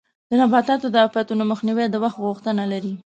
[0.29, 2.93] د نباتو د آفتونو مخنیوی د وخت غوښتنه لري.